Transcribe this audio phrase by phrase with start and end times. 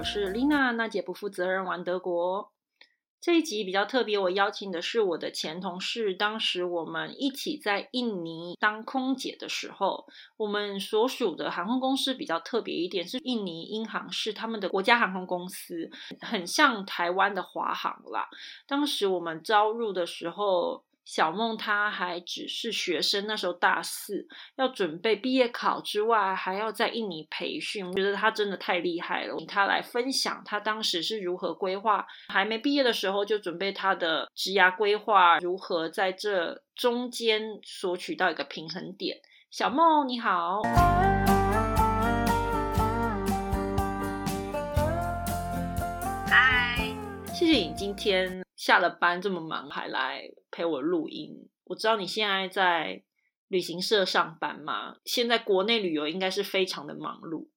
[0.00, 2.50] 我是丽娜，娜姐不负责任玩德国。
[3.20, 6.14] 这一集比较特别，我邀请的是我的前同事。
[6.14, 10.06] 当时我们一起在印尼当空姐的时候，
[10.38, 15.90] 我们所属的航空公司比较特别一点，是印尼英航，是他们的国家航空公司，
[16.22, 18.26] 很像台湾的华航啦。
[18.66, 20.82] 当时我们招入的时候。
[21.12, 27.84] 小梦她还只是学生，那时候大四，要准备毕业考之外，还要在印尼培训。
[27.84, 29.34] 我觉得她真的太厉害了。
[29.48, 39.18] 她来分享她当时是如何规划，还没毕业的时候就准备她的职涯规划，如何在这中间索取到一个平衡点。
[39.50, 40.62] 小梦你好，
[47.52, 48.42] 你今天。
[48.56, 53.02] 下了班这么忙还来陪我录音，我知道你现在在
[53.48, 54.96] 旅行社上班嘛？
[55.06, 57.48] 现在国内旅游应该是非常的忙碌。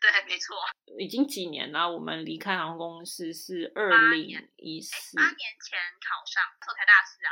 [0.00, 0.56] 对，没错。
[0.98, 5.18] 已经几年了，我们离开航空公司是二零一四。
[5.18, 7.30] 八年前考上，特台大四啊。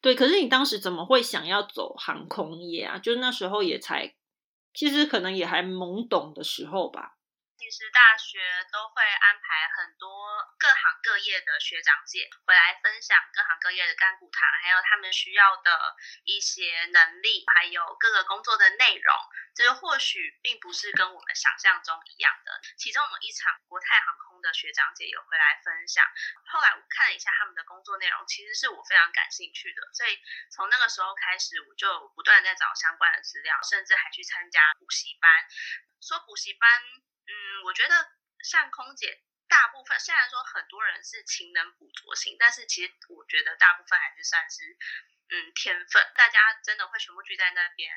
[0.00, 2.98] 对，可是你当时怎么会想要走航空业啊？
[2.98, 4.16] 就是那时候也才，
[4.74, 7.13] 其实可能也还懵懂的时候吧。
[7.64, 19.16] 其实大学都会安排很多各行各业的学长姐回来分享各行各业的干股堂，还有他们需要的一些能力，还有各个工作的内容。
[19.54, 22.60] 这个或许并不是跟我们想象中一样的。
[22.76, 26.04] 其中有一场国泰航空的学长姐有回来分享，
[26.52, 29.80] 后来我看了一下他们的工作内容，其实是我非常感兴趣的。
[29.94, 30.20] 所以
[30.52, 35.48] 从那个时候开始，我就不断在找相关的资料，甚至还去参加补习班。
[36.02, 36.68] 说补习班。
[37.26, 38.10] 嗯，我觉得
[38.42, 44.76] 像空姐，大部分虽然说很多人是勤能补拙型，但是其实我觉得大部分还是算是
[45.30, 46.12] 嗯天分。
[46.14, 47.90] 大家真的会全部聚在那边，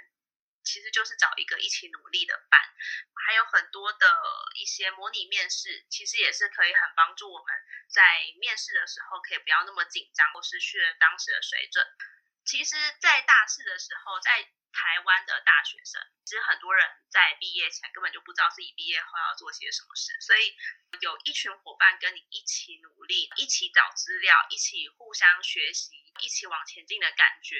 [0.63, 2.61] 其实就是找一个一起努力的伴。
[3.27, 4.07] 还有很多的
[4.55, 7.53] 一些模拟面试，其实也是可以很帮助我们
[7.89, 8.01] 在
[8.39, 11.85] 面试的时候可以不要那么紧张，或失去了当时的水准。
[12.45, 20.53] 其实，在大四的时候，在台湾的大学生，其实很多人在毕业前根本就不知道自己毕业后要做些什么事，所以
[21.01, 27.57] 有一群伙伴跟你一起努力，一起找资料，一起互相学习，一起往前进的感觉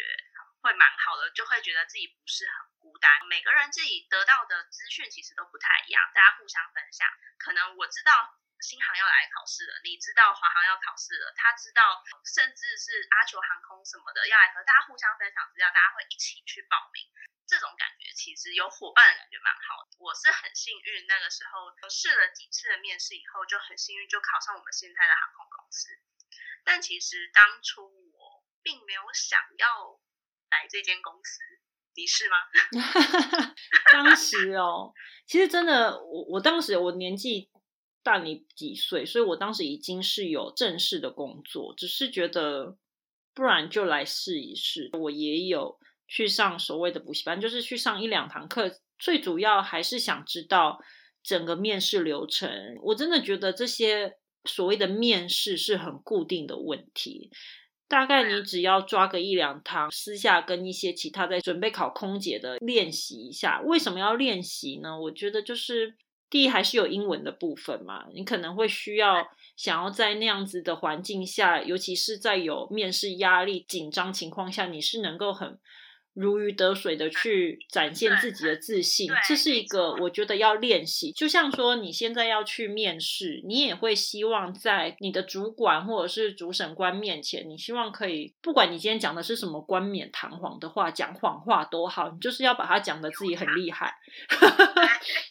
[0.61, 3.09] 会蛮好的，就会觉得自己不是很孤单。
[3.27, 7.09] 每个人自己得到的资讯其实都不太一样，大家互相分享。
[7.39, 8.37] 可能我知道。
[8.59, 17.05] 新航要来考试了，你知道华航要考试了，他知道，甚至是阿球航空什么的要来和大家互相分享资料，大家会一起去报名，
[17.45, 19.93] 这种感觉其实有伙伴的感觉蛮好的。
[20.01, 25.93] 我是很幸运，那个时候试了几次的面试以后，就很幸运就考上我们现在的航空公司。
[26.65, 30.01] 但其实当初我并没有想要
[30.49, 31.39] 来这间公司，
[31.93, 32.37] 你是吗？
[33.93, 34.93] 当时哦，
[35.27, 37.51] 其实真的，我我当时我年纪。
[38.07, 42.77] 大你几岁，所以我当时已经是有正式的工作，只是觉得
[43.35, 44.89] 不然就来试一试。
[44.93, 50.79] 我也有去上所谓的补习班，就是去上一两堂课，最主要还是想知道
[51.21, 52.49] 整个面试流程。
[52.81, 54.13] 我真的觉得这些
[54.45, 57.29] 所谓的面试是很固定的问题，
[57.89, 63.59] 大概你只要抓个一两堂，私下跟一些其他在准备考空姐的练习一下。
[63.65, 64.97] 为什么要练习呢？
[64.97, 65.97] 我觉得就是。
[66.29, 75.57] 第一还是有英文的部分嘛，你可能会需要想要在那样子的环境下，尤其是在有面试压力、紧张情况下，你是能够很
[76.13, 81.11] 如鱼得水的去展现自己的自信，这是一个我觉得要练习。
[81.11, 93.93] 就像说你现在要去面试，你也会希望在你的主管或者是主审官面前，你希望可以，不管你今天讲的是什么冠冕堂皇的话，讲谎话都好，你就是要把它讲的自己很厉害。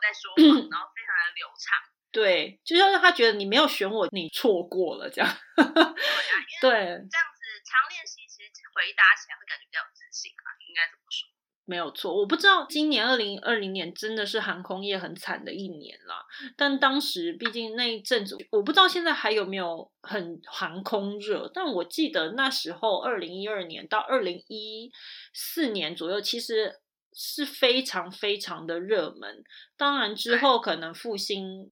[0.00, 1.76] 在说谎， 然后非常的流畅。
[2.10, 5.28] 对，就像是他觉得你没有选我，你错过了这样。
[6.60, 10.48] 对，这样子常练习，其实回答起来会感觉比较有自信啊。
[10.66, 11.28] 应该怎么说？
[11.66, 16.24] 没有错，我不知道今年二零二零年真的是航空业很惨的一年啦。
[16.56, 21.50] 但当时毕竟那一阵子，我不知道现在还有没有很航空热。
[21.52, 24.90] 但我记得那时候二零一二年到二零一
[25.34, 26.80] 四年左右，其实。
[27.20, 29.42] 是非常非常的热门，
[29.76, 31.68] 当然之后可能复兴，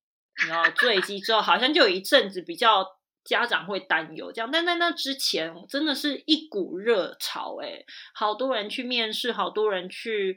[0.49, 2.85] 然后坠机之后，好像就有一阵子比较
[3.25, 10.37] 家长会担忧这样，但在那之前真的是一股热潮，哎，好多人去面试，好多人去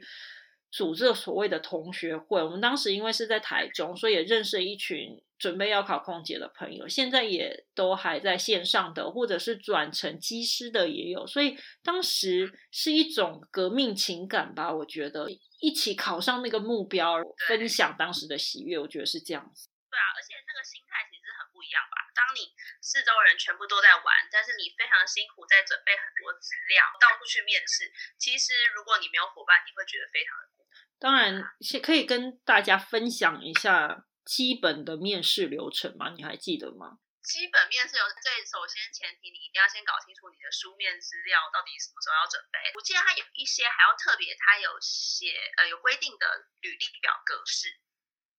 [0.70, 2.42] 组织了所谓的同学会。
[2.42, 11.26] 我们当时因为是在台中，所以也认识了一群准备要考空姐的朋友，现在也都还在线上的，或者是转成机师的也有。
[11.26, 15.28] 所以当时是一种革命情感吧，我觉得
[15.60, 17.16] 一起考上那个目标，
[17.48, 19.68] 分享当时的喜悦，我觉得是这样子。
[19.90, 21.98] 对啊，而且那个心态其实很不一样吧。
[22.14, 27.90] 当你四周人全部都在玩，但是你非常辛苦在准备很多资料，到处去面试。
[28.20, 30.59] 其实如果你没有伙伴，你会觉得非常的苦。
[31.00, 36.12] 当然，先可以跟大家分享一下基本的面试流程吗？
[36.12, 37.00] 你还记得吗？
[37.24, 42.60] 基本面试有最首先前提，你一定要先搞清楚你的书面资料到底什么时候要准备。
[42.76, 46.26] 我记得它有一些还要特别，它有写呃有规定的
[46.60, 47.80] 履历表格式，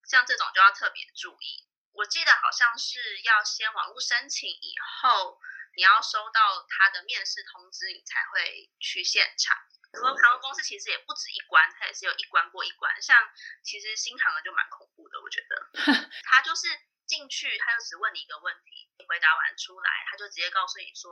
[0.05, 1.65] 像这种就要特别注意。
[1.93, 5.41] 我记得好像是要先网络申请，以后
[5.73, 9.57] 你要收到他的面试通知，你才会去现场。
[9.91, 12.89] 很多航空公司其实也不止一关，它也是有一关过一关。
[13.01, 13.17] 像
[13.63, 15.53] 其实新航的就蛮恐怖的，我觉得
[16.23, 16.67] 他就是
[17.05, 21.11] 进去，他就只问你一个问题，你回答完出来，他就直接告诉你说，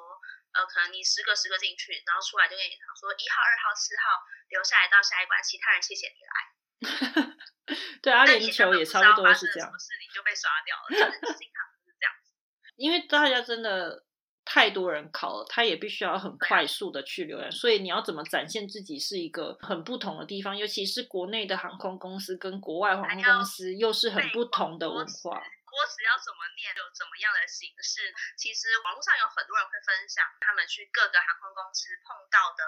[0.54, 6.36] 呃，可能你十个十个进去，然后出来就跟你讲说一号、二号、四号留下来到下一关，其他人谢谢你来。
[8.02, 10.88] 对阿联酋也差不多是这样，事你就被刷掉了。
[11.36, 12.32] 新航是这样子，
[12.78, 14.06] 因为大家真的
[14.50, 25.38] 太多人考了，他也必须要很快速的去浏览，所以你要怎么展现自己是一个很不同的地方，尤其是国内的航空公司跟国外航空公司又是很不同的文化。
[25.38, 28.10] 歌词要怎么念，有怎么样的形式？
[28.36, 32.66] 其实网络上有很多人会分享他们去各个航空公司碰到的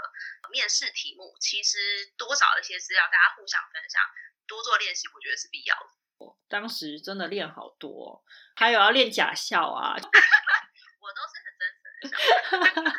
[0.54, 3.98] 面试题目，其实多少一些资料，大家互相分享。
[4.46, 5.90] 多做练习，我觉得是必要的。
[6.48, 8.22] 当时真的练好多，
[8.54, 9.98] 还有要练假笑啊。
[11.02, 12.92] 我都是很真诚的笑。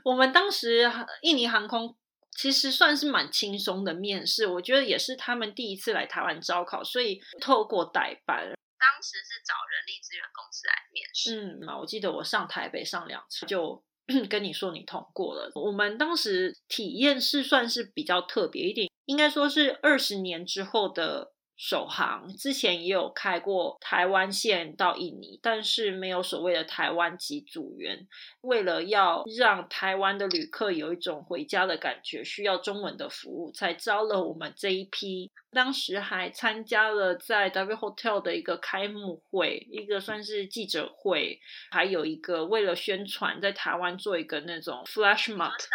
[0.04, 0.90] 我们当时
[1.22, 1.96] 印尼航空
[2.32, 8.52] 其实算是蛮轻松的面试，我觉得也是他们第一次来台湾招考，所以透过代班。
[8.78, 11.36] 当时是找人力资源公司来面试。
[11.36, 13.84] 嗯嘛，我记得我上台北上两次，就
[14.30, 15.52] 跟你说你通过了。
[15.54, 18.88] 我们当时体验是算是比较特别一点。
[19.04, 28.08] 应该说是二十年之后的首航，之前也有开过台湾线到印尼，但是没有所谓的台湾籍组员。
[28.40, 35.30] 为了要让台湾的旅客有一种回家的感觉，需要中文的服务，才招了我们这一批。
[35.52, 41.40] 当时还参加了在 W Hotel 的一个开幕会，一个算是记者会，
[41.72, 45.66] 还有一个为了宣传在台湾做一个那种 flash mob，叫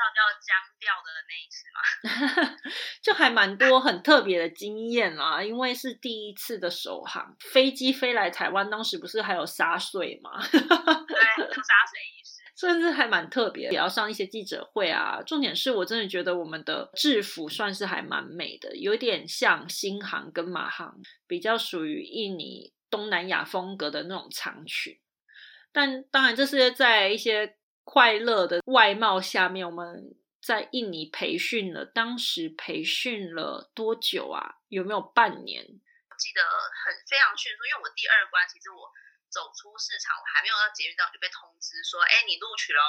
[0.42, 1.34] 僵掉的那
[1.76, 2.56] 嘛，
[3.04, 10.42] 就还蛮多很特别的经验啊，因为是第一次的首航，飞机飞来台湾，当时不是还有洒水吗？
[10.50, 12.42] 对，有洒水仪式。
[12.58, 15.22] 甚至还蛮特别，也要上一些记者会啊。
[15.28, 20.96] 重点是我真的觉得我们的制服算是还蛮美的，有点像新航跟马航，
[21.28, 24.98] 比较属于印尼东南亚风格的那种长裙。
[25.74, 31.84] 但当然，这是在一些快乐的外貌下面，我们在印尼培训了。
[31.84, 34.62] 当时培训了多久啊？
[34.70, 35.66] 有没有半年？
[35.66, 36.42] 记得
[36.86, 38.94] 很非常迅速，因为我第二关其实我。
[39.28, 42.80] 走出市场，我还没有到捷运站就被通知说，哎，你录取了，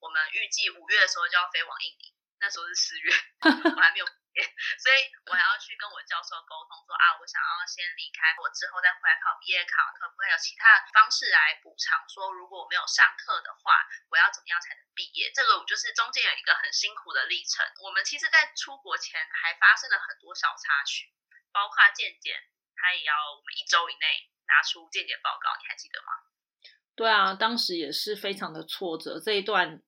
[0.00, 2.16] 我们预计五月的时候就要飞往印尼。
[2.40, 3.12] 那时候是四月，
[3.44, 4.42] 我还没有毕业，
[4.80, 4.98] 所以
[5.28, 10.64] 我还要去跟我教授沟通说，啊，我想要先离开，我之后再回来考毕业考，可不可以有其他
[10.96, 12.00] 方式来补偿？
[12.08, 15.30] 说如果我没有上课的话，我要怎么样才能毕业？
[15.36, 17.60] 这个就是中间有一个很辛苦的历程。
[17.84, 21.12] 我们其实，在出国前还发生了很多小插曲，
[21.52, 22.40] 包括健检，
[22.74, 24.26] 他也要我们一周以内。
[24.50, 26.10] 拿出健检报告，你还记得吗？
[26.96, 29.80] 对啊，当时也是非常的挫折，这一段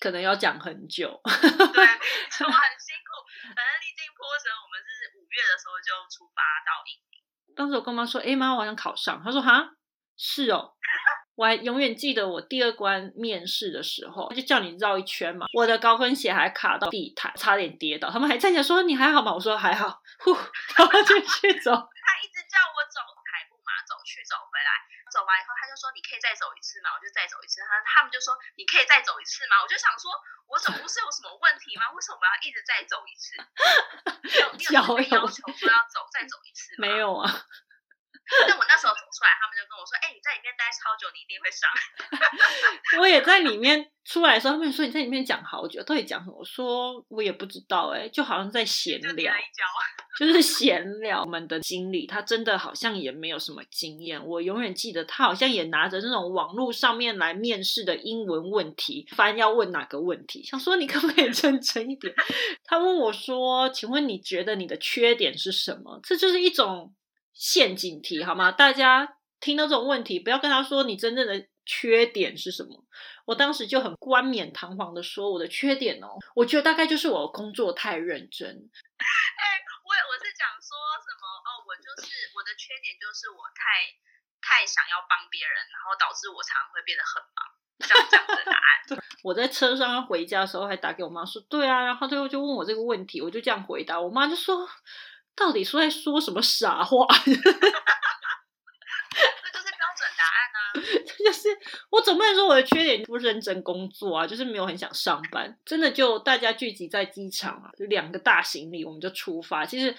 [0.00, 1.08] 可能要讲很久。
[1.24, 3.10] 对，我很辛苦，
[3.54, 7.54] 反正历经波折，我们是五月的时候就出发到印尼。
[7.56, 9.70] 当时我跟妈说：“哎妈，我想考上。”她说：“哈，
[10.16, 10.74] 是哦。”
[11.34, 18.10] 我还永远记得我第二关面试的时候，就叫你绕一圈嘛，我的高跟鞋还卡到地毯，差点跌倒。
[18.10, 20.32] 他们还站起来说：“你还好吗？”我说：“还好。”呼，
[20.76, 21.70] 然后继续走。
[21.72, 22.98] 他一直叫我走。
[23.88, 24.70] 走去走回来，
[25.18, 27.58] 走完以后他就说：“你可以再走一次吗？”我就再走一次。
[27.66, 30.14] 他他们就说：“你可以再走一次吗？”我就想说
[30.46, 31.90] ：“我走不是有什么问题吗？
[31.90, 33.34] 为什么我要一直再走一次？”
[34.70, 37.26] 有有 要求说要走再走一次吗没有啊。
[38.48, 41.68] 那我那时候走出来，他们就就跟我说：“哎，你在里面待超久，你一定会上。
[43.02, 46.36] ”我也在里面出来的时候，他们说你在里面讲好久，到底讲什么？
[46.38, 49.34] 我说我也不知道，哎，就好像在闲聊，
[50.16, 51.22] 就是闲聊。
[51.22, 54.24] 我们的经理他真的好像也没有什么经验。
[54.24, 62.14] 我永远记得他好像也拿着那种网络上面来面试的英文问题，翻要问哪个问题，想说你可不可以认真一点？
[62.64, 66.94] 他问我说：“请问你觉得你的缺点是什么？”这就是一种。
[67.38, 68.50] 陷阱题好吗？
[68.50, 72.84] 大家听到这种问题，不要跟他说你真正的缺点是什么。
[73.26, 78.50] 我当时就很冠冕堂皇的说我的缺点哦，我觉得大概就是我工作太认真。
[78.50, 79.42] 哎，
[79.86, 83.86] 我我是讲说什么哦，我就是我的缺点就是我太
[84.42, 87.46] 太想要帮别人，然后导致我常常会变得很忙。
[87.78, 88.98] 这样讲的答案。
[89.22, 94.68] 我在车上要回家的时候还打给我妈说，对啊，然后最后就问我这个问题，我就这样回答，我妈就说。
[95.38, 97.06] 到底是在说什么傻话？
[97.18, 97.32] 这
[99.50, 100.60] 就是标准答案啊！
[101.06, 101.48] 这就是
[101.90, 105.58] 我总不能说我的缺点不认真工作啊，就是没有很想上班。
[105.64, 109.64] 真的就大家聚集在机场啊，就两个大行李，我们就出发。
[109.64, 109.96] 其实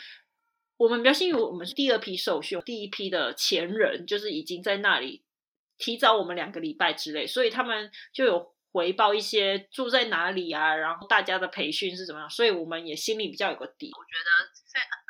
[0.77, 5.24] 我们比较幸运，我们是第二批受训，第一批的前人就是已经在那里
[5.77, 13.91] 提早我们两个礼拜之类，所以他们就有回报一些住在哪里啊，然后大家的培训是怎么样，所以我们也心里比较有个底。
[13.98, 14.50] 我觉得。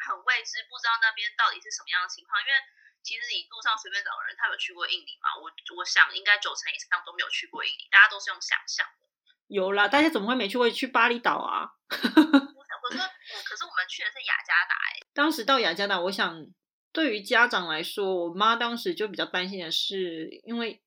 [0.10, 2.34] 很未知，不知道那边到底是什么样的情况。
[2.42, 2.58] 因为
[3.06, 5.38] 其实你路上随便找人，他有去过印尼吗？
[5.38, 5.46] 我
[5.78, 9.06] 我想应该九成以上都没有去过印尼，大家都是用想象的。
[9.48, 10.70] 有啦，大家怎么会没去过？
[10.70, 11.70] 去巴厘岛啊？
[11.94, 13.00] 我说，
[13.46, 15.00] 可是我们去的是雅加达哎。
[15.14, 16.46] 当时到雅加达，我想
[16.92, 20.82] 对于家长来说，我妈当时就比较担心的是，因为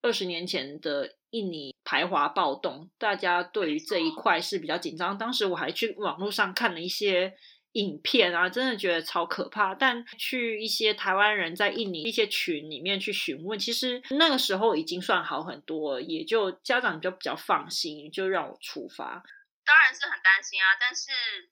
[0.00, 5.18] 二十年前的印尼排华暴动，大家对于这一块是比较紧张。
[5.18, 7.36] 当时我还去网络上看了一些。
[7.72, 9.74] 影片啊，真的觉得超可怕。
[9.74, 19.22] 但去一些台湾人在印尼一些群里面去询问，其实那个时候已经算好很多，也就家长就比较放心，就让我出发。
[19.64, 21.50] 当然是很担心啊，但是。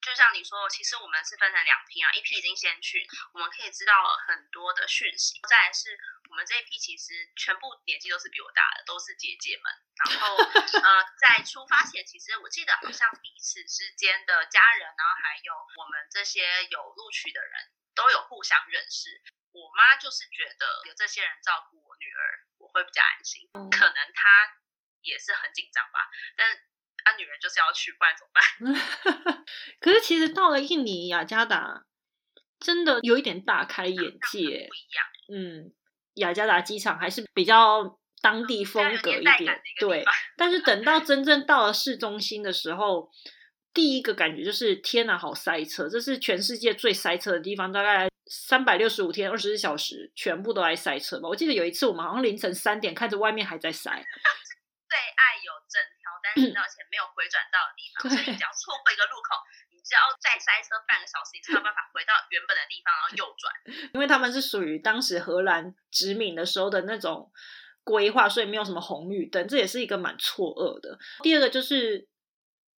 [0.00, 3.92] 就像你说，其实我们是分成两批啊，一批已经先去，我们可以知道
[4.26, 5.40] 很多的讯息。
[5.48, 5.98] 再来是
[6.30, 9.72] 我们这一批，其实全部年纪都是比我大的，都是姐姐们。
[10.00, 17.52] 然后呃，在出发前，其实我记得好像彼此之间的家人，然后还有我们这些有录取的人
[17.94, 19.22] 都有互相认识。
[19.52, 23.50] 我妈就是觉得有这些人照顾我女儿，我会比较安心。
[23.70, 24.56] 可能她
[25.02, 26.58] 也是很紧张吧，但。
[27.04, 28.30] 他女人就是要去，不然怎么
[29.24, 29.44] 办？
[29.80, 31.84] 可是其实到了印尼雅加达，
[32.58, 33.96] 真的有一点大开眼
[34.30, 35.06] 界，不一样。
[35.32, 35.72] 嗯，
[36.14, 40.04] 雅加达机场还是比较当地风格一点，对。
[40.36, 43.10] 但是等到真正到了市中心的时候，
[43.72, 45.88] 第一个感觉就是天哪，好塞车！
[45.88, 51.28] 这是全世界最塞车的地方，大概三百六十五天二十四小时全部都在塞车吧。
[51.28, 54.04] 我记得有一次我们好像凌晨三点看着外面还在塞。
[56.34, 59.28] 最爱有整条单行道且没有回转到的地方，所以你只要错过一个路口，
[59.72, 63.48] 你只要再塞车半个小时，你才有办法回到原本的地方，然后右转。
[63.96, 67.32] 因为他们是属于当时荷兰殖民的时候的那种
[67.82, 70.98] 规划，所以没有什么红绿灯，这也是一个蛮错愕的。
[71.22, 72.09] 第二个就是。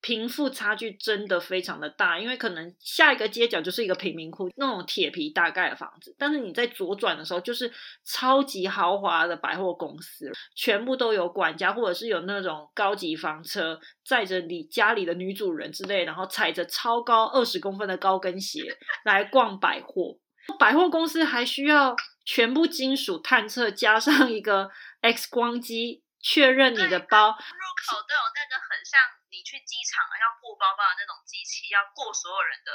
[0.01, 7.72] 贫富差距真的非常的大，因为可能下一个街角就是一个贫民窟，那种铁皮大盖的房子，但是你在左转的时候，就是
[8.03, 20.17] 超级豪华的百货公司，全部都有管家，或者是有那种高级房车载着你家里的女主人之类，然后踩着超高二十公分的高跟鞋 来逛百货。
[20.58, 29.21] 百货公司还需要全部金属探测，加上一个 X 光机确认你的包入口都有那个很像。
[29.42, 32.70] 你去机场啊，要过包包的那种机器，要过所有人的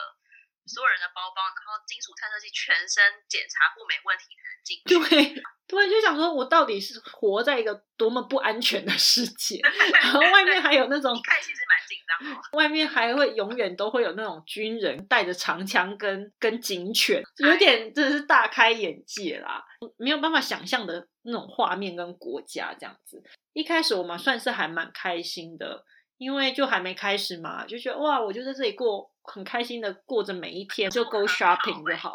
[0.67, 4.91] 所有人的包包，然后金属探测器全身检查过没问题才能进去。
[4.91, 9.63] 对， 对，就想说我到底是活在一个多么不安全的世界，
[10.03, 12.59] 然后外面还有那种，看其实蛮紧张的。
[12.59, 19.65] 外面还会永远都会有那种军人带着长枪跟跟警犬，有点真的是大开眼界啦，
[19.99, 23.23] 没有办法想象的那种画面跟国家这样子。
[23.53, 25.85] 一开始我们算是还蛮开心的。
[26.19, 32.15] 因为就还没开始嘛，就觉得哇，我就在这里过很开心的过着每一天，就 go shopping 就好。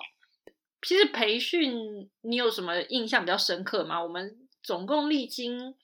[0.81, 4.01] 其实培训你有什么印象比较深刻吗？
[4.01, 5.75] 我们总共历经应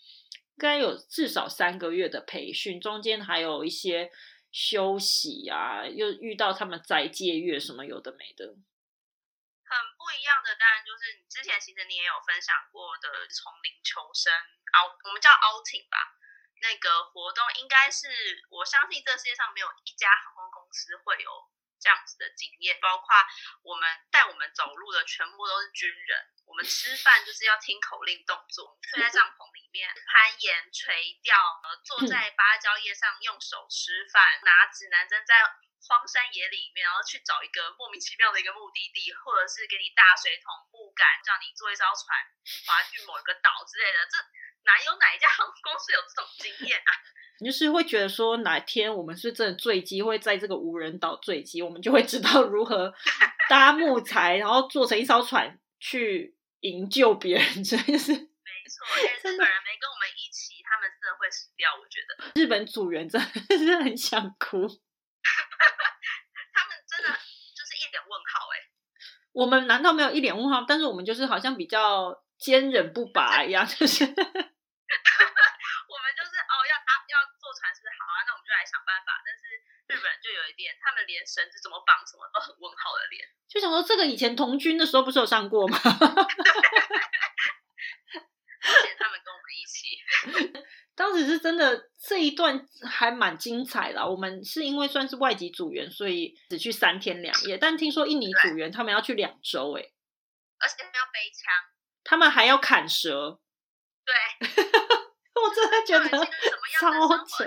[0.57, 4.09] 该有至少三个月的培训，中间还有一些
[4.51, 8.47] 休息啊，又遇到他们在借月什么有的没的。
[8.47, 16.17] 很不一样的，当然就是之前其实你也有分享过的丛林求生凹我们叫 outing 吧。
[16.61, 18.07] 那个活动应该是，
[18.49, 21.31] 我相信这世界上没有一家航空公司会有
[21.79, 23.07] 这样子的经验，包括
[23.63, 35.35] 我们带我们走路的全部都是军人，我们吃饭就是要听口令动作，睡在帐篷里面攀岩、垂钓，呃，坐在芭蕉叶上用手吃饭，拿指南针在。
[35.87, 42.17] 荒山野岭里面，然后去找一个莫名其妙的一个目的地，或者是给你大水桶、木杆，叫你坐一艘船
[42.65, 43.99] 划去某一个岛之类的。
[44.09, 44.17] 这
[44.67, 46.91] 哪有哪一家航空公司有这种经验啊？
[47.39, 52.93] 你 就是会觉得说，哪天我们是真的坠机，会在这个无人岛坠机，我们就会知道如何
[53.49, 57.63] 搭木材，然后做成一艘船去营救别人。
[57.63, 58.85] 真的是没错，
[59.23, 61.71] 日本人没跟我们一起，他们真的会死掉。
[61.75, 64.67] 我觉得日本组员真的 是很想哭。
[66.53, 67.09] 他们真的
[67.55, 68.67] 就是一脸问号哎，
[69.31, 70.65] 我们难道没有一脸问号？
[70.67, 74.17] 但是我们就是好像比较坚韧不拔一样，就是我们
[76.15, 79.21] 就是哦，要他要坐船是好啊，那我们就来想办法。
[79.25, 79.43] 但是
[79.87, 85.79] 日本就有一点，他们连绳子怎么绑什么都很问号的脸， 就想说这个以前童军的时候不是有上过吗？
[88.59, 89.97] 而且他们跟我们一起。
[90.93, 94.05] 当时是真的这一段还蛮精彩的。
[94.05, 97.57] 我们是因为算是外籍组员，所以只去三天两夜。
[97.57, 99.81] 但听说印尼组员他们要去两周，哎，
[100.59, 101.53] 而且他们要背枪，
[102.03, 103.39] 他们还要砍蛇。
[104.03, 104.13] 对，
[105.35, 106.09] 我真的觉得
[106.79, 107.45] 超扯。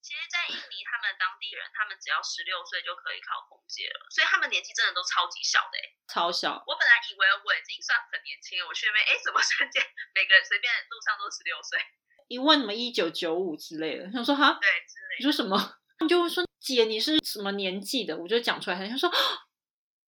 [0.00, 0.77] 其实，在印尼，
[1.18, 6.56] 当地人，他们只要十六岁就可以考空姐了，所以他们年纪真的都超级小的，哎，超小。
[6.64, 9.82] 我本来以为我已经算很年轻了，我去那边，哎，怎么瞬间
[10.14, 11.76] 每个人随便路上都十六岁？
[12.28, 14.68] 一问什么一九九五之类的，想说哈，对，
[15.18, 15.58] 你说什么？
[16.00, 18.16] 你就会说姐你是什么年纪的？
[18.16, 19.10] 我就讲出来，他说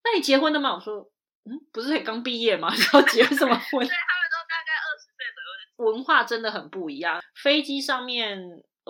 [0.05, 0.75] 那你结婚了吗？
[0.75, 1.11] 我说
[1.45, 2.69] 嗯，不是才刚毕业吗？
[2.93, 3.87] 要结什么婚？
[3.87, 5.93] 对，他们都大概二十岁左右。
[5.93, 7.23] 文化真的很不一样。
[7.43, 8.39] 飞机上面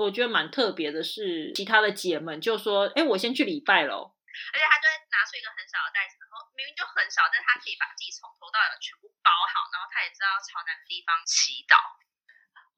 [0.05, 4.17] 我觉得蛮特别的是，其他的姐们就说，哎，我先去礼拜喽。
[4.53, 11.77] 而且他就会拿出一个很小的袋子，然后明明就很小，但是他可以把自己从头到尾全部包好，然后他也知道朝哪个地方祈祷。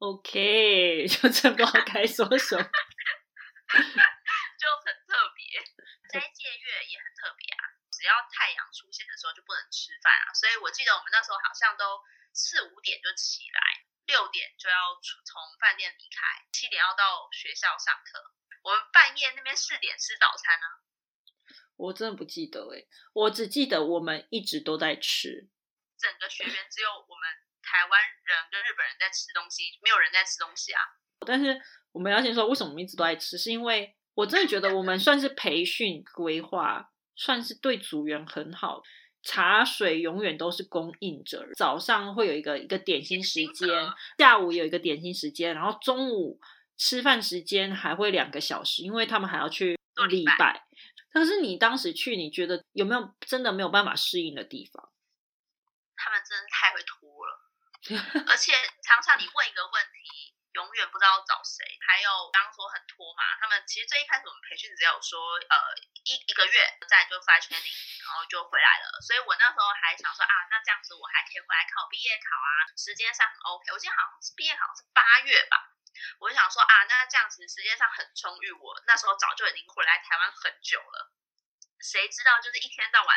[0.03, 2.63] OK， 就真不知道该说什么，
[4.59, 5.63] 就很特别。
[6.11, 10.33] 斋戒月也很特别啊，只要太阳出现的时候就不能吃饭啊。
[10.35, 12.03] 所以我记得我们那时候好像都
[12.35, 13.61] 四五点就起来，
[14.05, 18.33] 六点就要从饭店离开，七点要到学校上课。
[18.63, 20.67] 我们半夜那边四点吃早餐呢。
[21.75, 25.49] 我真的不记得哎，我只记得我们一直都在吃。
[25.97, 27.23] 整个学员只有我们。
[27.65, 30.81] 台湾人跟日本人在吃东西，没有人在吃东西啊。
[31.25, 31.59] 但是
[31.93, 33.37] 我们要先说，为什么我们一直都在吃？
[33.37, 38.83] 是因为我真的觉得我们算是培训规划，算是对组员很好。
[39.23, 43.69] 茶水永远都是供应着，早上会有一个一个点心时间，
[44.17, 46.39] 下午有一个点心时间，然后中午
[46.77, 50.65] 吃饭时间还会两个小时，因为他们还要去礼拜。
[51.13, 54.89] 但是你当时去，你觉得有没有真的没有办法适应的地方？
[55.95, 57.39] 他们真的太会拖了。
[58.27, 59.92] 而且常常你问一个问题，
[60.53, 61.65] 永远不知道找谁。
[61.81, 65.55] 还有刚刚说很拖嘛，他们其实最一开始我们培训只有说，呃，
[66.05, 69.01] 一一个月再就 fly training，然后就回来了。
[69.01, 73.71] 所以我那时候还想说啊，那这样子我还可以回来考毕业考啊，时间上很 OK。
[73.73, 75.73] 我记得好像是毕业考是八月吧，
[76.19, 81.13] 我就想说啊，那这样子时间上很充裕，我那时候早就已经回来台湾很久了。
[81.81, 83.11] 谁知道就是一天到晚。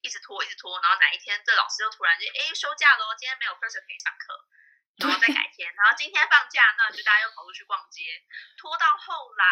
[0.00, 4.46] 一直拖，一直拖，然后哪一天这老师又突然就哎休假了，今天没有 person 可以上课，
[4.98, 8.02] 然后再改天，然后今天放假，那就大家又跑出去逛街，
[8.58, 9.44] 拖到后来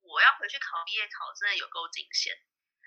[0.00, 2.32] 我要回去考毕业考，真的有够惊险。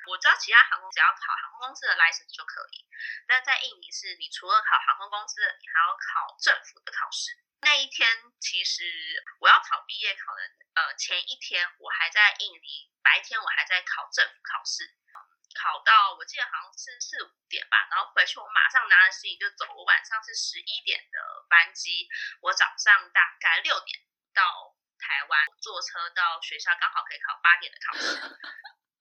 [0.06, 2.86] 我知道其他航空只要考航空公司的 license 就可以，
[3.28, 7.34] 但在印尼是你除了考航空公司的，你还要考政府的考试。
[7.62, 8.06] 那一天
[8.40, 8.86] 其实
[9.40, 10.42] 我要考毕业考的
[10.76, 14.86] 呃前一天，我还在印尼，白天我还在考政府考试。
[15.56, 19.66] 考到我记得好像是四五点吧，然后回去我马上拿着行李就走。
[19.72, 22.08] 我晚上是十一点的班机，
[22.42, 24.04] 我早上大概六点
[24.36, 28.20] 到台湾，坐车到学校刚好可以考八点的考试。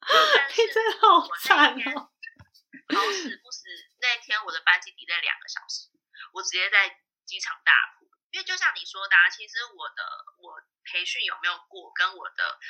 [0.55, 2.13] 你真的好惨哦！
[2.95, 3.67] 好死不死，
[3.99, 5.91] 那天我的班机 delay 两个小时，
[6.33, 8.07] 我直接在机场大哭。
[8.31, 10.03] 因为就像你说的，其实我的
[10.39, 12.61] 我培训有没有过，跟我的。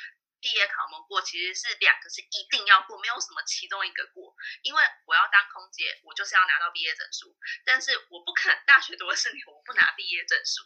[0.45, 4.37] 毕业考没过，其实是两个是一定要过，没有什么其中一个过。
[4.61, 7.33] 因为我要当空姐，我就是要拿到毕业证书。
[7.65, 10.61] 但是我不可能大学读的是你，我不拿毕业证书。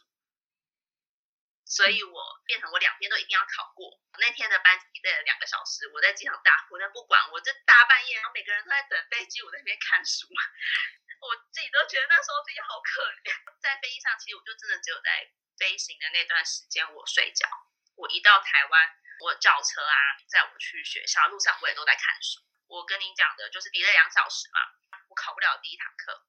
[1.64, 3.96] 所以我变成我两边都一定要考过。
[4.20, 6.76] 那天的班级累了两个小时，我在机场大哭。
[6.76, 10.28] 但不管，我这大半夜，然后每个人都在等飞机，我在那边看书，
[11.24, 13.32] 我自己都觉得那时候自己好可怜。
[13.64, 17.48] 在飞机上，其实我就真的只有在飞行的那段时间我睡觉。
[17.96, 18.99] 我一到台湾。
[19.20, 22.40] 我叫车啊，载我去学校，路上我也都在看书。
[22.66, 24.60] 我跟你讲的就是 delay 两小时嘛，
[25.08, 26.26] 我考不了第一堂课。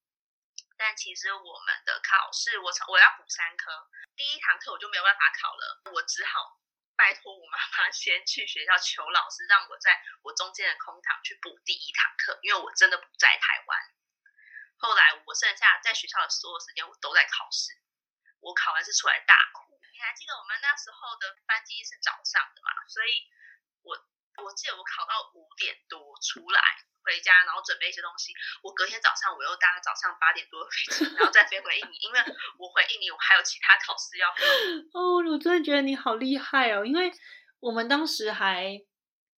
[0.78, 6.60] 但其实我们的考试，我我要补三科，第一堂课我就没有办法考了，我只好
[6.98, 13.80] 拜托我妈妈先去学校求老师，让我在我中间的空堂去补第一堂课，因为我真的不在台湾。
[14.78, 17.72] 后来我剩下在学校的所有时间，我都在考试。
[18.42, 19.71] 我考完试出来大哭。
[20.02, 22.74] 你还记得我们那时候的班机是早上的嘛？
[22.90, 23.30] 所以
[23.86, 23.94] 我
[24.42, 26.58] 我记得我考到五点多出来
[27.06, 28.34] 回家，然后准备一些东西。
[28.66, 32.18] 我隔天早上我又搭了早上八点多的飞机，然后再飞回印尼，因为
[32.58, 34.26] 我回印尼我还有其他考试要。
[34.98, 37.14] 哦，我真的觉得你好厉害哦，因为
[37.62, 38.82] 我们当时还。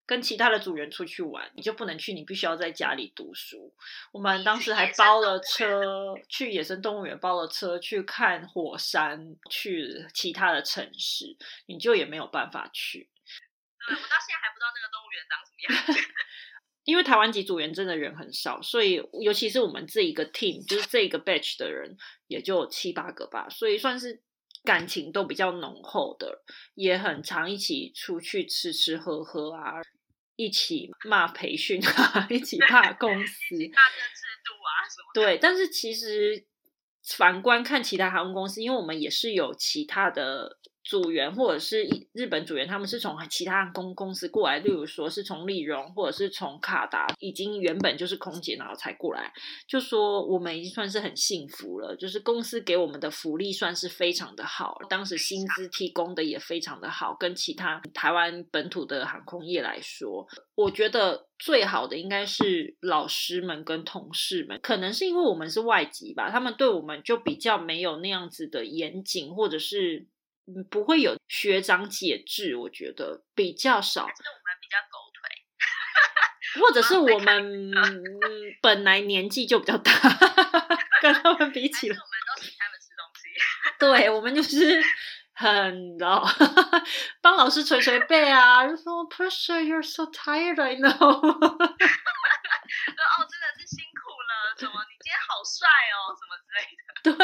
[0.05, 3.73] 跟其他的组员出去玩，你就不能去，你必须要在家里读书。
[4.11, 11.37] 我们当时还包了车去野生动物园，包了车去看火山，去其他的城市，
[11.67, 13.09] 你就也没有办法去。
[13.87, 16.09] 对，我到现在还不知道那个动物园长什么样子。
[16.83, 24.21] 因为台湾籍组员真的人很少，所以尤其是我们这一个 team，就是这一个 batch 的人也就七八个吧，所以算是
[24.65, 26.43] 感情都比较浓厚的，
[26.75, 29.81] 也很常一起出去吃吃喝喝啊。
[30.35, 35.11] 一起骂培训啊， 一起骂公司，骂这制度啊什么？
[35.13, 36.45] 对，但是其实
[37.17, 40.59] 反观看其他航空公司，因为我们也是有其他的。
[40.83, 49.31] 组员或者是日本组员，他们是从其他公公司过来，例如说是从利荣或者是从卡达，已经原本就是空姐，然后才过来。
[49.67, 70.07] 就说我们已经算是很幸福了，就是公司给我们的福利算是非常的好，当时薪资提供的也非常的好，跟其他台湾本土的航空业来说，我觉得最好的应该是老师们跟同事们，可能是因为我们是外籍吧，他们对我们就比较没有那样子的严谨，或者是。
[70.69, 74.07] 不会有学长姐制，我觉得比较少。
[74.07, 77.71] 是我们比较狗腿，或者是我们
[78.61, 79.91] 本来年纪就比较大，
[81.01, 83.29] 跟他们比起来，我们都请他们吃东西。
[83.79, 84.83] 对，我们就是
[85.33, 86.27] 很老，
[87.21, 90.91] 帮老师捶捶背啊，就说 Pressure，you're so tired，I know。
[93.03, 94.73] 哦，真的是辛苦了，什么？
[94.89, 96.83] 你今天好帅哦，什么之类的。
[97.03, 97.17] 对，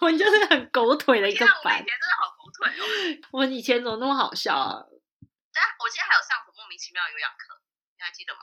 [0.00, 1.74] 我们就是很狗腿的一个班。
[1.74, 2.37] 以前真的好。
[3.32, 4.84] 我以前怎么那么好笑啊？
[5.52, 7.54] 但我记得还有上什么莫名其妙的有氧课，
[7.96, 8.40] 你还记得吗？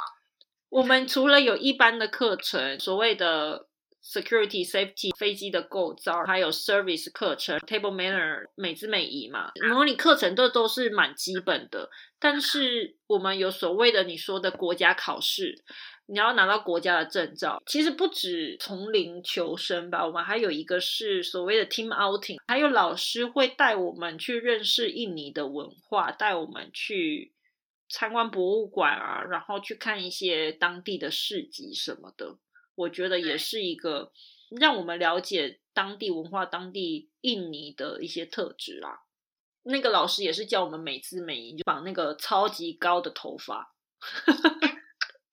[0.69, 3.67] 我们除了有一般的课程，所谓的
[4.03, 11.89] security safety 飞机的构造，还有 service 课程，table manner 美姿美仪嘛，模拟课程这都是蛮基本的。
[12.19, 15.63] 但是我们有所谓的你说的国家考试。
[16.07, 27.33] 你要拿到国家的证照，其实不止丛林求生吧，我们还有一个是所谓的 team outing，还有老师会带我们去认识印尼的文化，带我们去
[27.89, 32.37] 参观博物馆啊，然后去看一些当地的市集什么的。
[32.75, 34.11] 我觉得也是一个
[34.59, 39.01] 让我们了解当地文化、当地印尼的一些特质啦。
[39.63, 43.73] 那个老师也是教我们美姿美仪，就绑那个超级高的头发。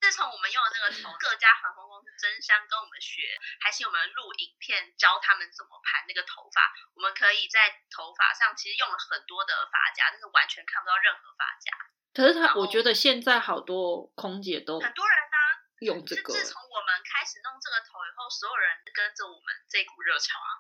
[0.02, 3.22] 自从我们用了那个头，各家航空公司争相跟我们学，
[3.62, 6.74] 还请我们录影片教他们怎么盘那个头发。
[6.98, 11.70] 我们可以在头发上其实用了很多的发夹，但是完全看不到任何发夹。
[12.10, 15.38] 可是他，我觉得现在好多空姐都很多人呢
[15.86, 16.34] 用这个。
[16.34, 20.50] 自从我们开始弄这个头以后，所有人跟着我们这股热潮啊。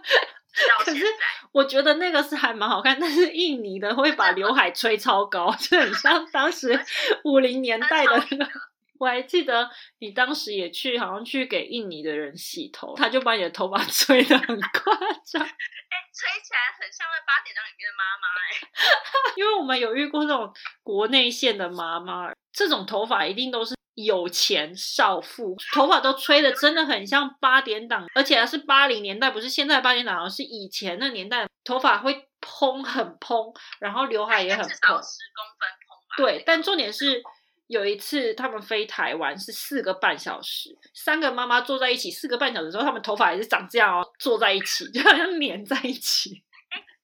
[0.86, 1.04] 可是
[1.52, 6.78] 我觉得那个是还蛮好看，但是印尼的会把 刘海吹超高，就很像当时
[7.24, 8.70] 五零年代的那个。
[9.00, 15.42] 我还记得你当时也去，好像去给印尼的人洗头，他就把你的头发 吹得很夸张。
[15.42, 18.60] 哎，吹起来很像那八点档里面的妈妈哎。
[19.36, 23.74] 因为我们有遇过那种国内线的妈妈，这种头发一定都是。
[23.96, 34.70] 有钱少妇，头发都吹的真的很像八点档，而且还是八零年代，不是现在八点档，而是以前那年代，头发会蓬很蓬，然后刘海也很蓬，
[35.02, 35.68] 十公分
[36.16, 37.22] 蓬对，但重点是
[37.70, 46.42] 有一次他们飞台湾是四个半小时，三个妈妈坐在一起四个半小时之后，他们头发也是长这样哦，坐在一起就好像粘在一起。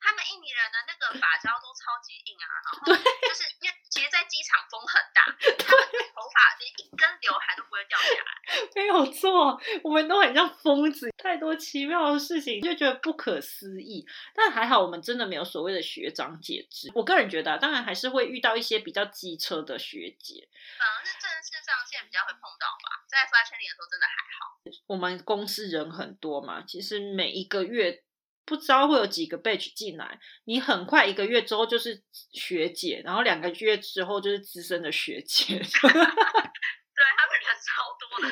[0.07, 5.27] 哎，他们印尼人的那个发胶都超级硬啊，然后就是因为其实，在机场风很大，
[5.59, 5.83] 他们
[6.15, 8.31] 头发连一根刘海都不会掉下来。
[8.77, 14.07] 没有错，我们都很像疯子，太多奇妙的事情就觉得不可思议。
[14.33, 16.93] 但还好，我们真的没有所谓的学长姐制。
[16.95, 20.49] 我个人觉得，当然还是会遇到一些比较机车的学姐。
[20.79, 24.57] 反而是正式上线比较会碰到吧，在发圈里的时候真的还好。
[24.87, 28.05] 我们公司人很多嘛，其实每一个月。
[28.47, 35.59] 不知道会有几个 bitch 进来，你很快一个月之后就是学姐，然后两个月之后就是资深的学姐。
[35.59, 38.29] 对他们人超多的，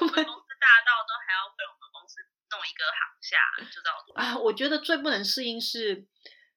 [0.00, 3.34] 我们公司大到都还要被我们公司弄一个行下，
[3.72, 3.90] 就到。
[4.14, 6.06] 啊，我觉得最不能适应是，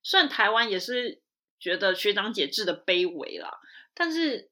[0.04, 1.24] 虽然台湾也是
[1.58, 3.58] 觉得学长姐制的卑微啦，
[3.94, 4.52] 但是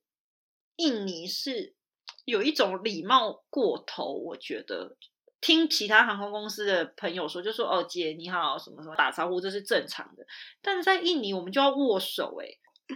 [0.77, 1.75] 印尼是
[2.23, 4.95] 有一种礼貌过头，我觉得。
[5.43, 10.25] 听其他航空公司的朋友说，就说哦姐你好什么什么打招呼这是正常的，
[10.61, 12.47] 但是在印尼我们就要握手哎，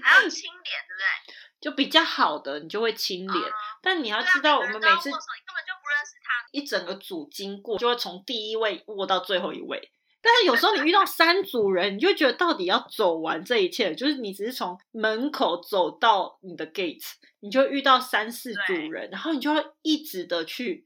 [0.01, 1.33] 还要亲脸对不对？
[1.59, 3.43] 就比较好的你就会亲脸，
[3.81, 17.03] 但你要知道我们每次你根本就不认识他，一整个组经过就会从第一位握到最后一位，但是有时候你遇到三组人，你就觉得到底要走完这一切，就是你只是从门口走到你的 gate，
[17.41, 20.85] 你就遇到三四组人，然后你就要一直的去。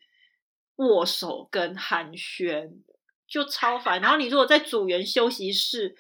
[0.82, 2.82] 握手跟寒暄
[3.28, 5.96] 就超烦，然后你如果在组员休息室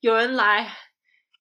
[0.00, 0.74] 有人来，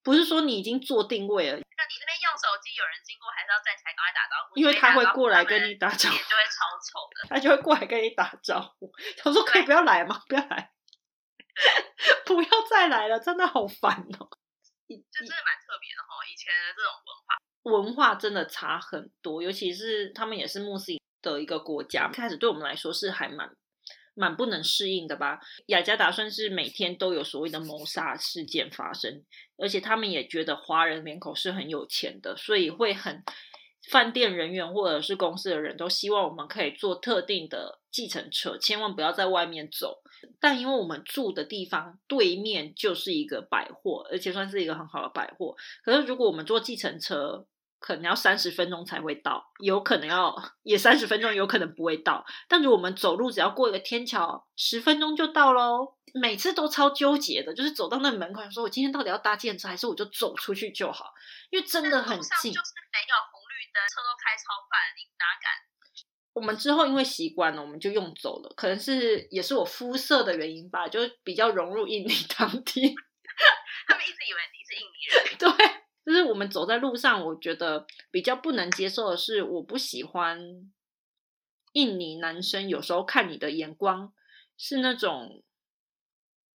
[0.04, 8.92] 不是说你已经做定位了，那你那边用手机有人经过，还是要站起来赶快打招呼，因为他会过来跟你打招呼，就会超丑的， 他就会过来跟你打招呼。
[9.18, 10.22] 他说可以不要来吗？
[10.28, 10.72] 不要来，
[12.26, 14.28] 不要再来了，真的好烦哦。
[14.92, 21.00] 就真的蛮特别的哈，以前的这种文化文化真的差很多，尤其是他们也是穆斯林。
[21.22, 23.50] 的一个国家，开始对我们来说是还蛮
[24.14, 25.40] 蛮不能适应的吧。
[25.68, 29.24] 雅加达算是每天都有所谓的谋杀事件发生，
[29.58, 33.24] 而且他们也觉得华人脸孔是很有钱的，所以会很
[33.90, 40.04] 饭店人员或者是公司的人都希望我们可以坐特定的计程车，千万不要在外面走。
[40.40, 47.48] 但因为我们住的地方对面就是一个百货，而且算是一个很好的百货，可是如果我们坐计程车，
[47.82, 52.24] 可能要三十分钟才会到，有可能要也三十分钟，有可能不会到。
[52.48, 55.98] 但如果我们走路，只要过一个天桥，十分钟就到喽。
[56.14, 61.14] 每次都超纠结的，就是走到那门口，说我今天到底要搭电车，还是我就走出去就好？
[61.50, 65.52] 因为真的很近，就是没有红绿灯，车都开超快，你哪敢？
[66.34, 68.54] 我们之后因为习惯了，我们就用走了。
[68.56, 72.94] 可能是也是我肤色的原因吧，就比较融入印尼当地。
[73.88, 75.82] 他们一直以为你是印尼人， 对。
[76.06, 80.72] 就是我们走在路上，我觉得比较不能接受的是，我不喜欢
[81.74, 84.12] 印尼男生有时候看你的眼光
[84.58, 85.44] 是那种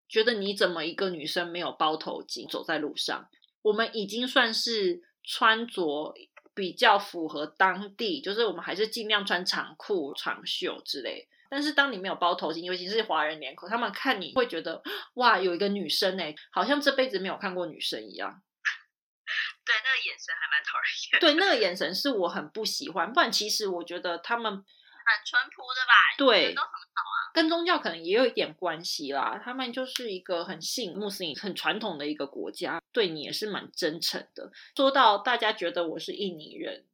[0.08, 3.28] 觉得你怎么一个女生没有包头巾走在路上。
[3.62, 6.14] 我们已经算是穿着
[6.54, 11.28] 比较符合当地，就是我们还是尽量穿长裤、长袖之类。
[11.50, 14.82] 但是当你没有包头巾，尤其是华人脸孔，他们看你会觉得
[15.14, 18.42] 哇，有一个女生哎，好像这辈子没有看过女生一样。
[19.64, 21.20] 对，那个眼神还蛮讨人厌。
[21.20, 23.12] 对，那个眼神是我很不喜欢。
[23.12, 24.62] 不然，其实我觉得他们很
[25.24, 25.94] 淳朴的吧？
[26.18, 27.32] 对，都很好啊。
[27.32, 29.40] 跟宗教可能也有一点关系啦。
[29.42, 34.52] 他们就是一个很信穆斯林、很传统的一个国家，对你也是蛮真诚的。
[34.76, 36.84] 说到大家觉得我是印尼人，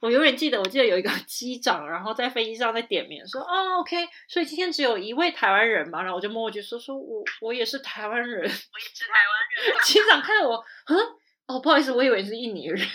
[0.00, 11.19] 我永远记得，我记得有一个 机长，然后在飞机上在点名说：“哦，OK，所以今天只有一位台湾人嘛。”然后我就摸过去说：“说我我也是台湾人，我也是台湾人。”机长看着我，嗯。
[11.50, 12.78] 哦，不好意思，我以为是印尼人。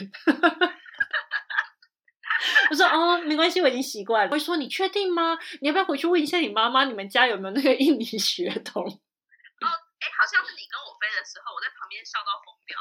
[2.69, 4.31] 我说哦，没关系，我已经习惯了。
[4.31, 5.37] 我说你确定吗？
[5.59, 8.81] 你要不要回去问一下你妈妈，你们家有没有那个印尼血统？
[8.81, 12.77] 哦，哎，好像是你跟我飞的时候，我在旁边笑到疯掉。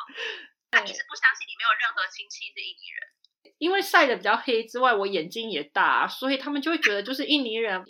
[0.71, 7.85] 他一直不相信你没有任何亲戚是印尼人，因为晒的比较黑之外，我眼睛也大，所以他们就会觉得就是印尼人。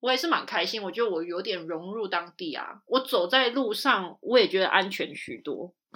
[0.00, 2.80] 我也是蛮开心，我觉得我有点融入当地啊。
[2.86, 5.74] 我走在路上，我也觉得安全许多。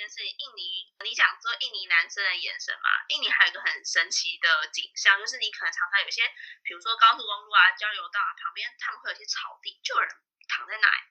[0.00, 6.24] 件事情，印尼，你讲说印尼男生的眼神嘛，印尼还有一个很神奇的景象，就是你可能常常有些，
[6.64, 10.08] 比如说高速公路啊、交流道啊旁边，他们会有些草地，就有人
[10.48, 11.04] 躺在那里，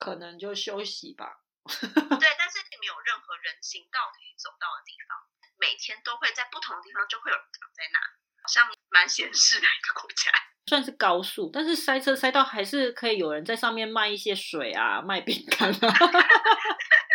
[0.00, 1.44] 可能就休息吧。
[1.68, 5.20] 对，但是并没有任何人行道可以走到的地方，
[5.60, 8.00] 每天都会在不同的地方就会有人躺在那，
[8.40, 10.32] 好像蛮闲适的一个国家。
[10.68, 15.76] 算是高速，但是塞车塞到还是可以有人在上面卖一些水啊，卖饼干啊。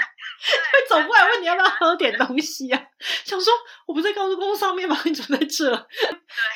[0.74, 2.86] 会走过来问你要不要喝点东西啊？
[3.24, 3.54] 想说
[3.88, 4.98] 我不在高速公路上面吗？
[5.06, 5.88] 你怎么在这？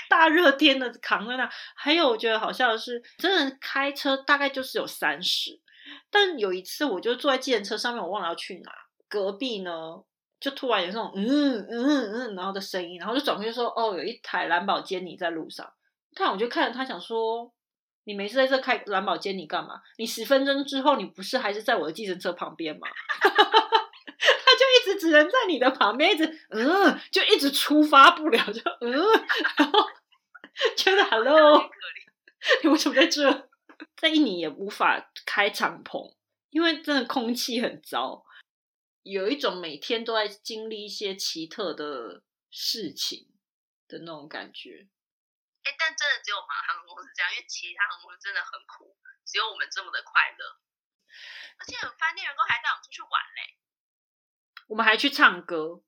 [0.09, 1.49] 大热天的扛在那。
[1.75, 5.59] 还有我觉得好笑的是，真的开车大概就是有三十，
[6.11, 8.71] 但有一次我就坐在计程车上面，我忘了要去哪，
[9.07, 9.71] 隔壁呢
[10.39, 15.65] 就突然有那种嗯嗯嗯然后的声音，然后就转过去说哦，有一台蓝宝坚尼在路上。
[16.13, 17.53] 但我就看着他想说，
[18.03, 19.81] 你没事在这开蓝宝坚尼干嘛？
[19.97, 22.87] 你十分钟之后你不是还是在我的计程车旁边吗？
[24.97, 28.91] 只能在你的旁边，一直嗯，就一直出发不了，就嗯，
[29.57, 29.79] 然后
[30.75, 31.69] 觉得 Hello，
[32.63, 33.49] 你为什么在这？
[33.95, 36.15] 在印尼也无法开敞篷，
[36.49, 38.25] 因为真的空气很糟，
[39.03, 43.29] 有一种每天都在经历一些奇特的事情
[43.87, 44.87] 的那种感觉。
[45.63, 50.57] 哎，但真的只有我们航空公司这样，因为其他航空公司真的很苦，只有我们这么的快乐。
[51.59, 53.57] 而且饭店员工还带我们出去玩嘞，
[54.67, 55.81] 我们还去唱歌，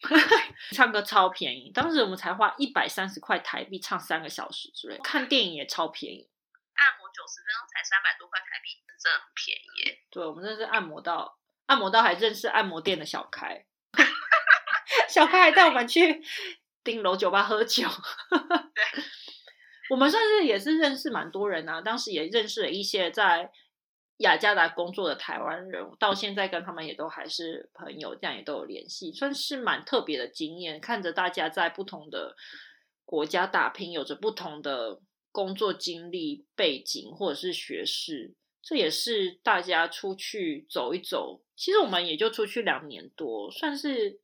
[0.72, 6.28] 唱歌超便宜，当时我们才花一百三十块台币唱三个小时之类，看电影也超便宜，
[6.74, 9.98] 按摩九十分钟才三百多块台币，真的很便宜耶。
[10.10, 13.64] 对，我们真的是按摩到按摩到还认识按摩店的小开，
[15.08, 16.22] 小开还带我们去
[16.84, 17.88] 顶楼酒吧喝酒，
[18.74, 19.04] 对，
[19.90, 23.50] 我们算是也是认识蛮多人啊，当时也认识了一些在。
[24.22, 30.80] 雅加达工作的台湾人，到现在跟他们也都还是朋友，这样也都有联系，算是蛮特别的经验。
[30.80, 32.34] 看着大家在不同的
[33.04, 41.42] 国家打拼，有着不同的工作经历背景或者是学识，这也是大家出去走一走。
[41.54, 44.20] 其实我们也就出去两年多，算是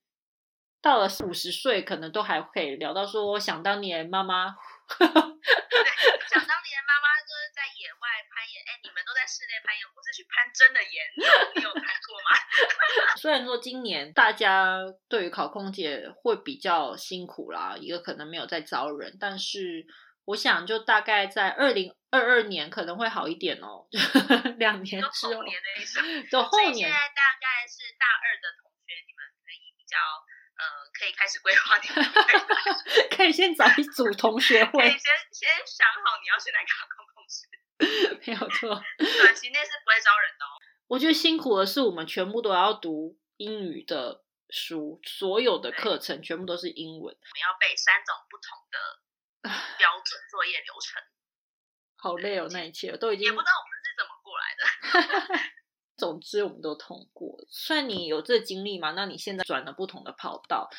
[0.80, 4.56] 到了五十岁，可能都还可以聊到说，想当年妈妈。
[4.98, 11.07] 想当年妈妈就是在野外攀岩，哎，你们都在室内攀岩，我是去攀真的岩，
[11.57, 12.37] 你有 攀过吗？
[13.20, 19.87] 虽然说今年大家对于考空姐会比较辛苦啦，一个可能没有在招人，但是
[20.24, 23.87] 我想就大概在二零二二年可能会好一点哦，
[24.59, 29.96] 两年之后，年的意思，就后年，现在大概是大二的同学，你们可以比较。
[30.58, 34.98] 呃，可以开始规划你的未来， 可以先找一组同学会，先
[35.32, 37.46] 先想好你要去哪个航空公司，
[38.26, 38.68] 没有错，
[38.98, 40.58] 短期内是不会招人的哦。
[40.88, 48.98] 我觉得辛苦的是，我们全部都要读英语的书，所有的课程全部都是英文，我们要背三种不同的
[49.78, 51.00] 标准作业流程，
[51.96, 55.57] 好累哦，那一切都已经也不知道我们是怎么过来的。
[55.98, 57.44] 总之，我们都通过。
[57.48, 60.70] 算你有这经历嘛，那你现在转了不同的跑道，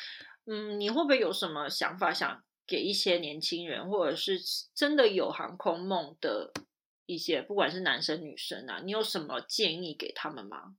[0.46, 4.40] 嗯，你会不会有什么想法想给一些年轻人，或者是
[4.74, 6.52] 真的有航空梦的
[7.06, 10.74] 一些，不管是男生女生啊，你有什么建议给他们吗？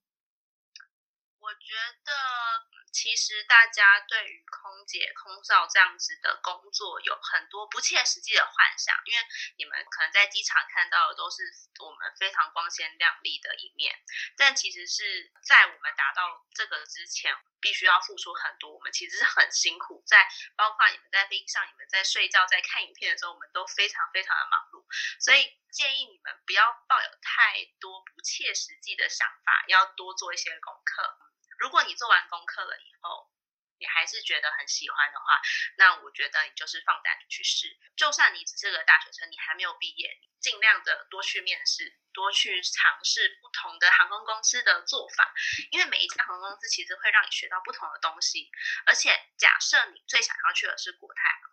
[1.40, 2.71] 我觉得。
[2.92, 9.26] 其实大家对于空姐、空少这样子的工作有很多不切实际的幻想，因为
[9.58, 11.44] 你们可能在机场看到的都是
[11.80, 13.96] 我们非常光鲜亮丽的一面，
[14.36, 18.74] 但其实是在我们达到这个之前，必须要付出很多。
[18.74, 24.86] 我们其实是很辛苦，在包括你们在飞机上、你们在睡觉、在看影片的时候，我们都非常非常的忙碌。
[25.20, 31.31] 所以建议你们不要抱有太多不切实际的想法，要多做一些功课。
[31.62, 33.30] 如果你做完功课了以后，
[33.78, 35.40] 你还是觉得很喜欢的话，
[35.78, 37.78] 那我觉得你就是放胆去试。
[37.96, 45.32] 就算你只是个大学生，你还没有毕业，尽量的多去面试，多去尝试不同的航空公司的做法，
[45.70, 48.50] 因为每一家航空公司其实会让你学到不同的东西。
[48.88, 51.51] 而且，假设你最想要去的是国泰航。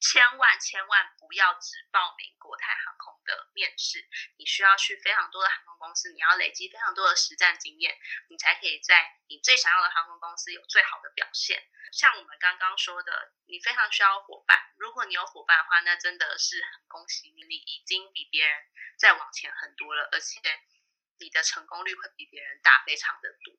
[0.00, 4.08] 千万千万不要只报名国泰航空的面试，
[4.38, 11.62] 你需要去非常多的航空公司，你要累积非常多的实战经验，你才可以在你最想要的航空公司有最好的表现。
[11.92, 18.56] 像我们刚刚说的，你非常需要伙伴，如果你有伙伴的话，那真的是很恭喜你，你已经比别人
[18.96, 20.40] 再往前很多了，而且
[21.18, 23.54] 你的成功率会比别人大非常的多。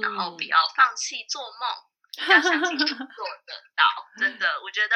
[0.00, 1.93] 然后不要放弃做梦。
[2.30, 3.04] 要相信做得
[3.74, 3.82] 到，
[4.18, 4.94] 真的，我觉得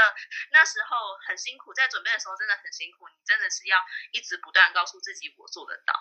[0.52, 3.08] 那时候很辛苦，在准备的时候真的很辛苦。
[3.08, 3.76] 你真的是要
[4.12, 5.92] 一直不断告诉自己，我做得到，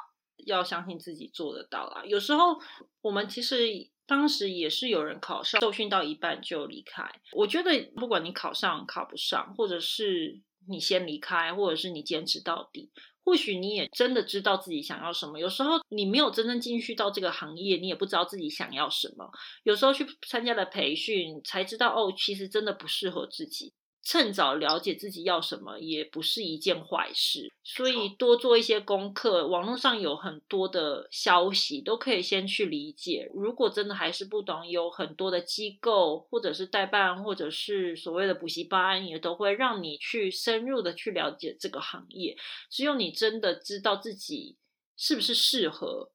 [0.46, 2.04] 要相信自己做得到啦。
[2.06, 2.62] 有时候
[3.02, 3.58] 我们其实
[4.06, 7.04] 当时也是有人考上，受训到一半就离开。
[7.32, 12.92] 我觉得不管你考上考不上，或者是你先离开，或者是你坚持到底。
[13.28, 19.30] 或许你也真的知道自己想要什么，有时候你没有真正进去到这个行业，你也不知道自己想要什么。
[19.64, 23.74] 有时候去参加了培训，才知道哦，其实真的不适合自己。
[24.10, 29.46] 趁早了解自己要什么也不是一件坏事，所以多做一些功课。
[29.48, 33.30] 网络上有很多的消息，都可以先去理解。
[33.34, 42.38] 如果真的还是不懂，有很多的机构或者是代办，或者是所谓的补习班，也都会让你去深入的去了解这个行业。
[42.70, 44.56] 只有你真的知道自己
[44.96, 46.14] 是不是适合。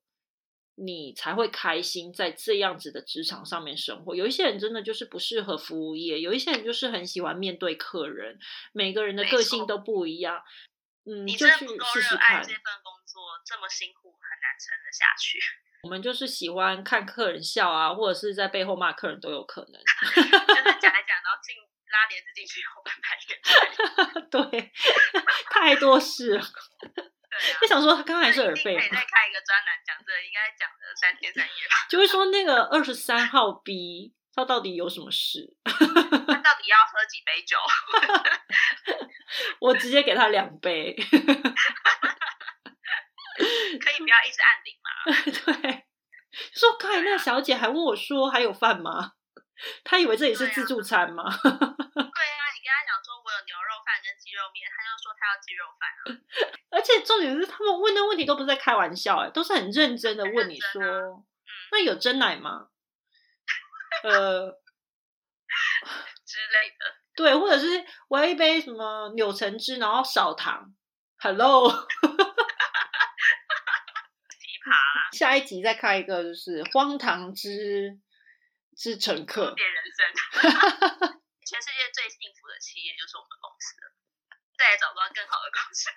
[0.75, 4.15] 你才会开心在这样子的职场上面生活。
[4.15, 8.39] 有一些人真的就是不适合服务业，有一些人就是很喜欢面对客人。
[8.73, 10.43] 每个人的个性都不一样。
[11.05, 12.43] 嗯，你就去试试看。
[12.43, 15.39] 这份工作这么辛苦，很难撑得下去。
[15.83, 19.73] 我们就是喜欢看客人笑啊，或者是在背后骂客人都有可能。
[20.15, 21.57] 就是讲一讲，然后进
[21.91, 23.19] 拉帘子进去后半排
[24.31, 24.73] 对，
[25.51, 26.45] 太多事了。
[27.61, 31.75] 就想说他刚才是耳背，可以再开一个专栏讲这，应该讲的三天三夜吧。
[31.89, 35.57] 就会说那个二十三号 B，他到底有什么事？
[35.65, 37.57] 他到底要喝几杯酒？
[39.61, 40.95] 我直接给他两杯。
[43.81, 44.89] 可以不要一直按铃吗？
[45.25, 45.87] 对，
[46.55, 49.13] 说刚才那个小姐还问我说还有饭吗？
[49.85, 51.25] 她以为这里是自助餐吗？
[53.47, 55.83] 牛肉饭跟鸡肉面，他就说他要鸡肉饭。
[56.71, 61.25] 而且重点是他们问的问题都不是在开玩笑，哎，都是很认真的问你说，
[61.71, 62.69] 那有真奶吗？
[64.05, 64.61] 呃。
[66.25, 70.75] 之类的，对，或者是我要一杯什么柳橙汁，然后少糖。
[71.19, 71.77] Hello， 奇
[74.65, 75.15] 葩！
[75.15, 78.01] 下一集再开一个，就是荒唐之
[78.75, 79.53] 之乘客。
[79.55, 83.93] 点人生，全世界最幸福的企业就是我们公司了，
[84.57, 85.91] 再也找不到更好的公司。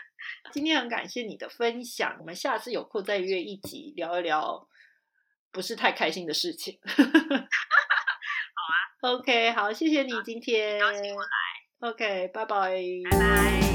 [0.52, 4.68] 今天很感谢你的分享，我们下次有空再约一集聊一聊
[5.50, 6.78] 不是太开心的事情。
[6.86, 11.28] 好啊 OK，好，谢谢你今天邀请我来。
[11.80, 12.74] OK，拜拜。
[13.10, 13.69] 拜拜。